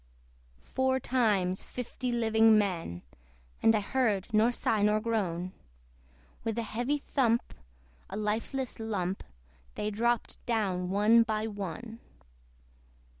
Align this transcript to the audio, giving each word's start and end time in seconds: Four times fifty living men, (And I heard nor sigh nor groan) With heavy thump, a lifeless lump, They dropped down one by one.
Four 0.63 0.99
times 0.99 1.61
fifty 1.61 2.11
living 2.11 2.57
men, 2.57 3.03
(And 3.61 3.75
I 3.75 3.81
heard 3.81 4.29
nor 4.33 4.51
sigh 4.51 4.81
nor 4.81 4.99
groan) 4.99 5.51
With 6.43 6.57
heavy 6.57 6.97
thump, 6.97 7.53
a 8.09 8.17
lifeless 8.17 8.79
lump, 8.79 9.23
They 9.75 9.91
dropped 9.91 10.43
down 10.47 10.89
one 10.89 11.21
by 11.21 11.45
one. 11.45 11.99